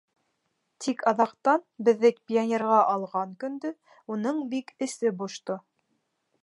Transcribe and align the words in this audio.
Тик 0.85 1.03
аҙаҡтан, 1.11 1.61
беҙҙе 1.89 2.11
пионерға 2.31 2.81
алған 2.95 3.37
көндө, 3.45 3.73
уның 4.17 4.45
бик 4.55 4.77
эсе 4.87 5.15
бошто. 5.23 5.63